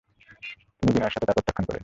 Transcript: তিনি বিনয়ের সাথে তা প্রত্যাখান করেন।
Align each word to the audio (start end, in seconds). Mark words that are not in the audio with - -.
তিনি 0.79 0.91
বিনয়ের 0.91 1.13
সাথে 1.13 1.27
তা 1.27 1.33
প্রত্যাখান 1.37 1.63
করেন। 1.65 1.77